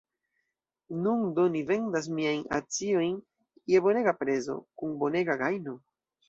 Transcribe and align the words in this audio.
Nun 1.01 1.19
do 1.39 1.43
mi 1.55 1.61
vendas 1.71 2.07
miajn 2.19 2.41
akciojn 2.61 3.13
je 3.75 3.83
bonega 3.89 4.15
prezo, 4.23 4.57
kun 4.83 4.97
bonega 5.05 5.39
gajno. 5.45 5.77